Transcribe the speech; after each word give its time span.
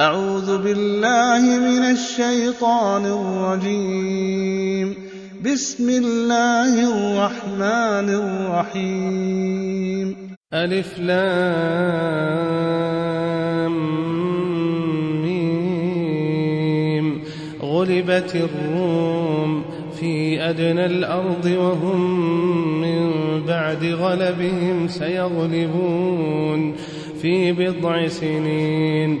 أعوذ 0.00 0.58
بالله 0.58 1.58
من 1.58 1.90
الشيطان 1.90 3.06
الرجيم. 3.06 4.94
بسم 5.44 5.88
الله 5.88 6.90
الرحمن 6.90 8.08
الرحيم. 8.64 10.16
ألف 10.54 10.98
لام 10.98 11.14
ميم. 15.22 17.20
غلبت 17.62 18.34
الروم 18.34 19.64
في 20.00 20.42
أدنى 20.50 20.86
الأرض 20.86 21.44
وهم 21.44 22.00
من 22.80 23.10
بعد 23.46 23.84
غلبهم 23.84 24.88
سيغلبون 24.88 26.74
في 27.22 27.52
بضع 27.52 28.08
سنين. 28.08 29.20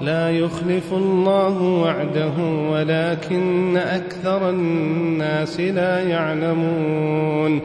لا 0.00 0.30
يخلف 0.30 0.92
الله 0.92 1.62
وعده 1.62 2.32
ولكن 2.72 3.76
أكثر 3.76 4.50
الناس 4.50 5.60
لا 5.60 6.02
يعلمون. 6.02 7.60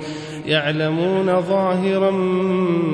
يعلمون 0.45 1.41
ظاهرا 1.41 2.11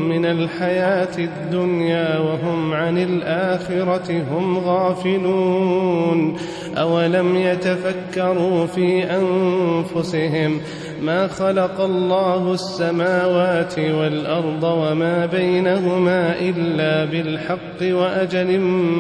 من 0.08 0.26
الحياة 0.26 1.18
الدنيا 1.18 2.20
وهم 2.20 2.74
عن 2.74 2.98
الآخرة 2.98 4.24
هم 4.32 4.58
غافلون. 4.58 6.38
أولم 6.78 7.36
يتفكروا 7.36 8.66
في 8.66 9.04
أنفسهم 9.04 10.62
ما 11.02 11.28
خلق 11.28 11.82
الله 11.82 12.54
السماوات 12.54 13.80
والأرض 13.80 14.64
وما 14.64 15.26
بينهما 15.26 16.36
إلا 16.40 17.06
بالحق 17.06 17.82
وأجل 17.82 18.60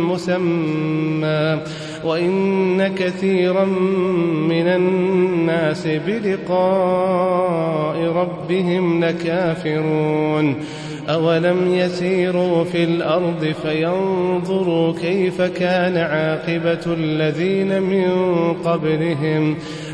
مسمى. 0.10 1.60
وإن 2.06 2.88
كثيرا 2.88 3.66
من 4.50 4.68
الناس 4.68 5.88
بلقاء 6.08 7.98
ربهم 8.04 9.04
لكافرون. 9.06 10.56
أولم 11.10 11.74
يسيروا 11.74 12.64
في 12.64 12.84
الأرض 12.84 13.54
فينظروا 13.64 14.94
كيف 14.94 15.42
كان 15.42 15.98
عاقبة 15.98 16.94
الذين 16.94 17.82
من 17.82 18.12
قبلهم؟ 18.54 19.56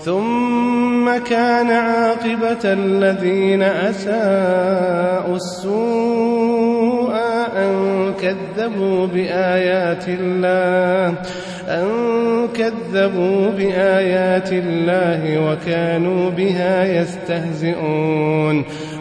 ثم 0.00 1.16
كان 1.18 1.70
عاقبة 1.70 2.64
الذين 2.64 3.62
أساءوا 3.62 5.36
السوء 5.36 7.14
أن 7.56 8.12
كذبوا 8.22 9.06
بآيات 9.06 10.08
الله 10.08 11.14
أن 11.68 11.88
كذبوا 12.54 13.50
بآيات 13.50 14.52
الله 14.52 15.50
وكانوا 15.50 16.30
بها 16.30 17.00
يستهزئون. 17.00 18.64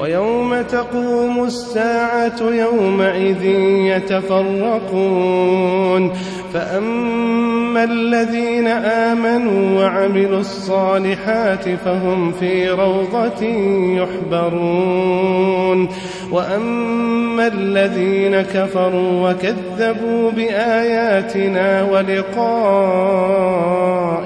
ويوم 0.00 0.62
تقوم 0.62 1.44
الساعة 1.44 2.40
يومئذ 2.40 3.44
يتفرقون. 3.96 5.22
فأما 6.54 7.47
الذين 7.84 8.66
آمنوا 8.68 9.80
وعملوا 9.80 10.40
الصالحات 10.40 11.68
فهم 11.68 12.32
في 12.32 12.68
روضة 12.68 13.44
يحبرون. 13.98 15.88
وأما 16.32 17.46
الذين 17.46 18.40
كفروا 18.40 19.30
وكذبوا 19.30 20.30
بآياتنا 20.30 21.82
ولقاء 21.82 23.08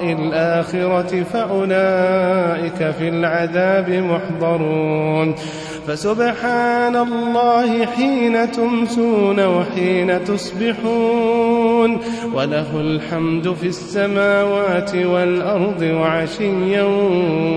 الآخرة 0.03 1.23
فأولئك 1.33 2.91
في 2.99 3.09
العذاب 3.09 3.89
محضرون. 3.89 5.35
فسبحان 5.87 6.95
الله 6.95 7.85
حين 7.85 8.51
تمسون 8.51 9.45
وحين 9.45 10.23
تصبحون. 10.23 11.62
وله 12.33 12.81
الحمد 12.81 13.53
في 13.53 13.67
السماوات 13.67 14.95
والأرض 14.95 15.81
وعشيا 15.81 16.83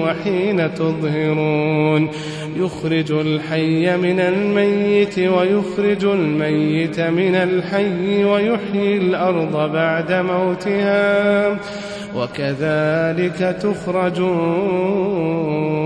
وحين 0.04 0.75
تظهرون. 0.75 2.09
يخرج 2.56 3.12
الحي 3.12 3.97
من 3.97 4.20
الميت 4.20 5.19
ويخرج 5.19 6.04
الميت 6.04 7.00
من 7.00 7.34
الحي 7.34 8.25
ويحيي 8.25 8.97
الأرض 8.97 9.72
بعد 9.72 10.12
موتها. 10.12 11.56
وكذلك 12.16 13.56
تخرجون 13.62 15.85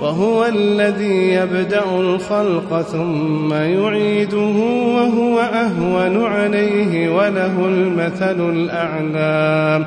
وهو 0.00 0.46
الذي 0.46 1.32
يبدأ 1.32 1.84
الخلق 1.84 2.82
ثم 2.82 3.52
يعيده 3.52 4.56
وهو 4.96 5.40
أهون 5.40 6.24
عليه 6.26 7.08
وله 7.08 7.66
المثل 7.66 8.50
الأعلى. 8.50 9.86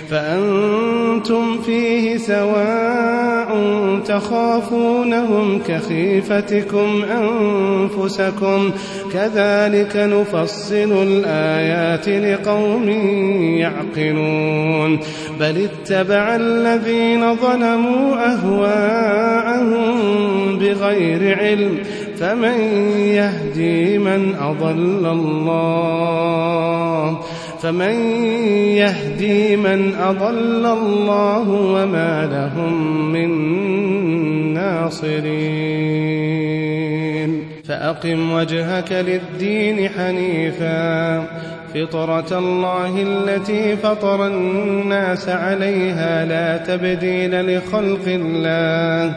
فأنتم 0.11 1.61
فيه 1.61 2.17
سواء 2.17 3.51
تخافونهم 4.05 5.59
كخيفتكم 5.67 7.03
أنفسكم 7.03 8.71
كذلك 9.13 9.95
نفصل 9.95 11.03
الآيات 11.07 12.09
لقوم 12.09 12.89
يعقلون 13.59 14.99
بل 15.39 15.67
اتبع 15.69 16.35
الذين 16.35 17.35
ظلموا 17.35 18.15
أهواءهم 18.33 19.95
بغير 20.59 21.39
علم 21.39 21.77
فمن 22.17 22.59
يهدي 22.97 23.97
من 23.97 24.35
أضل 24.35 25.05
الله 25.05 26.61
فمن 27.61 28.15
يهدي 28.75 29.55
من 29.55 29.95
أضل 29.95 30.65
الله 30.65 31.49
وما 31.49 32.29
لهم 32.31 33.11
من 33.11 33.31
ناصرين. 34.53 35.31
فأقم 37.65 38.31
وجهك 38.31 38.91
للدين 38.91 39.89
حنيفا. 39.89 41.19
فطرة 41.75 42.39
الله 42.39 43.01
التي 43.01 43.75
فطر 43.75 44.27
الناس 44.27 45.29
عليها 45.29 46.25
لا 46.25 46.57
تبديل 46.57 47.57
لخلق 47.57 48.07
الله. 48.07 49.15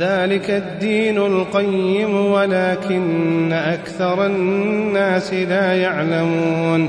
ذلك 0.00 0.50
الدين 0.50 1.18
القيم 1.18 2.14
ولكن 2.14 3.52
أكثر 3.52 4.26
الناس 4.26 5.34
لا 5.34 5.72
يعلمون. 5.72 6.88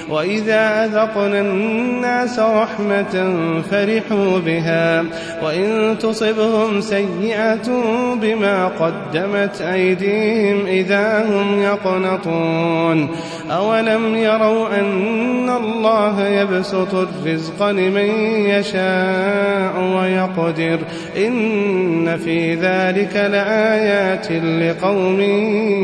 وإذا 0.11 0.85
أذقنا 0.85 1.41
الناس 1.41 2.39
رحمة 2.39 3.33
فرحوا 3.71 4.39
بها 4.45 5.03
وإن 5.43 5.97
تصبهم 5.99 6.81
سيئة 6.81 7.83
بما 8.21 8.67
قدمت 8.67 9.61
أيديهم 9.61 10.65
إذا 10.65 11.25
هم 11.29 11.61
يقنطون. 11.61 13.09
أولم 13.51 14.15
يروا 14.15 14.79
أن 14.79 15.49
الله 15.49 16.27
يبسط 16.27 16.95
الرزق 16.95 17.67
لمن 17.69 18.09
يشاء 18.45 19.73
ويقدر 19.97 20.79
إن 21.17 22.17
في 22.17 22.55
ذلك 22.55 23.15
لآيات 23.15 24.31
لقوم 24.31 25.21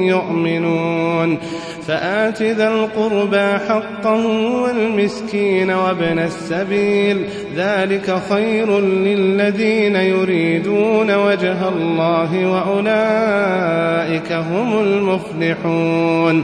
يؤمنون. 0.08 1.38
فآت 1.88 2.42
ذا 2.42 2.68
القربى 2.68 3.58
حقه 4.18 4.62
والمسكين 4.62 5.72
وابن 5.72 6.20
السبيل 6.20 7.26
ذلك 7.56 8.22
خير 8.30 8.80
للذين 8.80 9.96
يريدون 9.96 11.16
وجه 11.16 11.68
الله 11.70 12.46
وأولئك 12.48 14.32
هم 14.32 14.80
المفلحون 14.80 16.44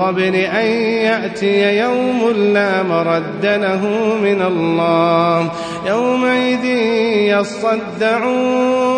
قبل 0.00 0.34
أن 0.34 0.66
يأتي 1.10 1.78
يوم 1.78 2.30
لا 2.54 2.82
مرد 2.82 3.46
له 3.46 3.82
من 4.22 4.42
الله. 4.42 5.50
يومئذ 5.86 6.64
يصدعون 7.38 8.97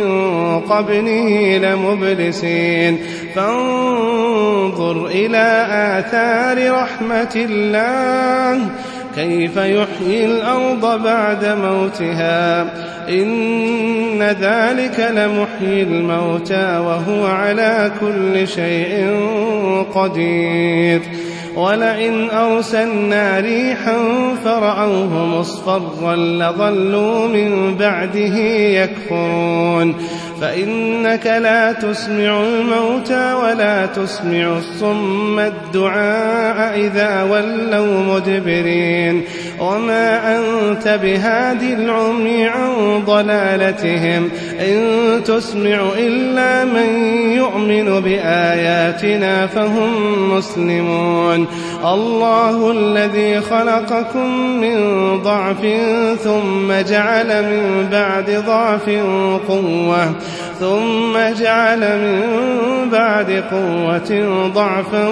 من 0.00 0.60
قبله 0.60 1.58
لمبلسين. 1.58 2.98
فانظر 3.34 5.06
إلى 5.06 5.66
آثار 5.98 6.82
رحمة 6.82 7.36
الله. 7.36 8.66
كيف 9.16 9.56
يحيي 9.56 10.26
الأرض 10.26 11.02
بعد 11.02 11.44
موتها. 11.44 12.62
إن 13.08 14.22
ذلك 14.22 15.00
لمحيي 15.10 15.82
الموتى 15.82 16.78
وهو 16.78 17.26
على 17.26 17.92
كل 18.00 18.48
شيء 18.48 19.26
قدير. 19.94 21.00
ولئن 21.56 22.30
أرسلنا 22.30 23.40
ريحا 23.40 23.96
فرأوه 24.44 25.26
مصفرا 25.26 26.16
لظلوا 26.16 27.28
من 27.28 27.74
بعده 27.74 28.36
يكفرون. 28.82 29.94
فإنك 30.40 31.26
لا 31.26 31.72
تسمع 31.72 32.40
الموتى 32.40 33.34
ولا 33.34 33.86
تسمع 33.86 34.58
الصم 34.58 35.38
الدعاء 35.38 36.80
إذا 36.80 37.22
ولوا 37.22 38.02
مدبرين. 38.02 39.22
وما 39.60 40.38
أنت 40.38 40.88
بهادي 41.02 41.74
العمي 41.74 42.44
عن 42.44 43.02
ضلالتهم. 43.06 44.28
إن 44.60 44.80
تسمع 45.24 45.80
إلا 45.98 46.64
من 46.64 46.88
يؤمن 47.32 48.00
بآياتنا 48.00 49.46
فهم 49.46 49.90
مسلمون. 50.36 51.46
الله 51.84 52.70
الذي 52.70 53.40
خلقكم 53.40 54.50
من 54.60 54.78
ضعف 55.22 55.66
ثم 56.24 56.72
جعل 56.90 57.42
من 57.42 57.88
بعد 57.92 58.42
ضعف 58.46 58.90
قوة. 59.48 60.14
ثم 60.60 61.18
جعل 61.38 61.80
من 61.80 62.22
بعد 62.90 63.30
قوة 63.30 64.10
ضعفا 64.54 65.08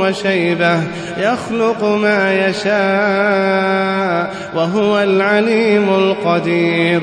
وشيبة 0.00 0.82
يخلق 1.18 1.84
ما 1.84 2.46
يشاء 2.46 4.30
وهو 4.54 4.98
العليم 4.98 5.88
القدير. 5.88 7.02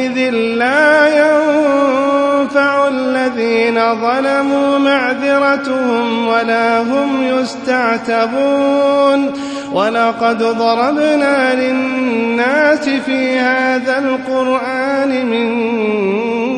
ظلموا 3.93 4.77
معذرتهم 4.77 6.27
ولا 6.27 6.81
هم 6.81 7.23
يستعتبون 7.39 9.31
ولقد 9.73 10.37
ضربنا 10.43 11.55
للناس 11.55 12.89
في 12.89 13.39
هذا 13.39 13.99
القرآن 13.99 15.25
من 15.25 15.51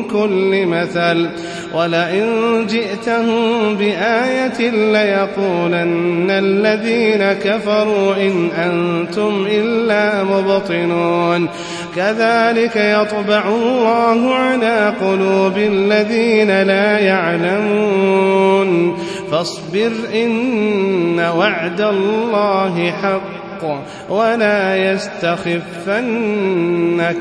كل 0.04 0.66
مثل 0.66 1.28
ولئن 1.74 2.26
جئتهم 2.66 3.74
بآية 3.76 4.70
ليقولن 4.70 6.30
الذين 6.30 7.32
كفروا 7.32 8.16
إن 8.16 8.48
أنتم 8.50 9.46
إلا 9.50 10.24
مبطنون. 10.24 11.48
كذلك 11.96 12.76
يطبع 12.76 13.42
الله 13.48 14.34
على 14.34 14.92
قلوب 15.00 15.58
الذين 15.58 16.62
لا 16.62 16.98
يعلمون. 16.98 18.96
فاصبر 19.30 19.92
إن 20.14 21.20
وعد 21.38 21.80
الله 21.80 22.90
حق. 23.02 23.33
الحق 23.64 24.12
ولا 24.12 24.92
يستخفنك 24.92 25.62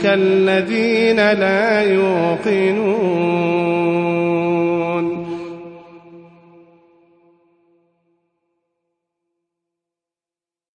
الذين 0.05 1.15
لا 1.15 1.81
يوقنون. 1.81 3.23